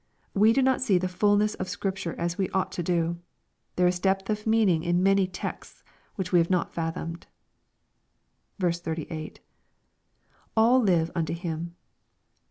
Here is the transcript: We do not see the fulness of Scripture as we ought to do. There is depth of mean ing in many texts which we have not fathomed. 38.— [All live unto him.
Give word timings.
We 0.33 0.51
do 0.51 0.63
not 0.63 0.81
see 0.81 0.97
the 0.97 1.07
fulness 1.07 1.53
of 1.53 1.69
Scripture 1.69 2.15
as 2.19 2.35
we 2.35 2.49
ought 2.49 2.71
to 2.71 2.81
do. 2.81 3.19
There 3.75 3.85
is 3.85 3.99
depth 3.99 4.31
of 4.31 4.47
mean 4.47 4.67
ing 4.67 4.81
in 4.81 5.03
many 5.03 5.27
texts 5.27 5.83
which 6.15 6.31
we 6.31 6.39
have 6.39 6.49
not 6.49 6.73
fathomed. 6.73 7.27
38.— 8.59 9.41
[All 10.57 10.79
live 10.81 11.11
unto 11.13 11.33
him. 11.35 11.75